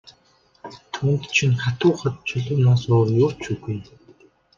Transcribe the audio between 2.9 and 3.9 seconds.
өөр юу ч үгүй.